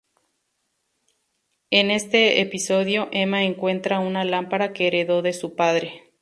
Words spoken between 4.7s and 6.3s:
que heredó de su padre.